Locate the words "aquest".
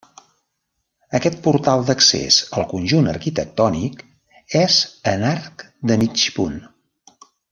1.17-1.35